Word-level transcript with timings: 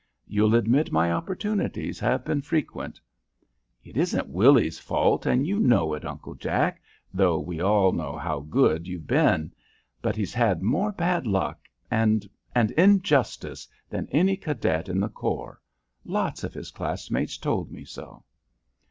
You'll 0.25 0.55
admit 0.55 0.91
my 0.91 1.11
opportunities 1.11 1.99
have 1.99 2.25
been 2.25 2.41
frequent." 2.41 2.99
"It 3.83 3.97
isn't 3.97 4.29
Willy's 4.29 4.79
fault, 4.79 5.27
and 5.27 5.45
you 5.45 5.59
know 5.59 5.93
it, 5.93 6.03
Uncle 6.05 6.33
Jack, 6.33 6.81
though 7.13 7.37
we 7.39 7.61
all 7.61 7.91
know 7.91 8.17
how 8.17 8.39
good 8.39 8.87
you've 8.87 9.05
been; 9.05 9.53
but 10.01 10.15
he's 10.15 10.33
had 10.33 10.63
more 10.63 10.91
bad 10.91 11.27
luck 11.27 11.59
and 11.91 12.27
and 12.55 12.71
injustice 12.71 13.67
than 13.91 14.07
any 14.07 14.35
cadet 14.35 14.89
in 14.89 14.99
the 14.99 15.07
corps. 15.07 15.61
Lots 16.03 16.43
of 16.43 16.55
his 16.55 16.71
classmates 16.71 17.37
told 17.37 17.71
me 17.71 17.85
so." 17.85 18.23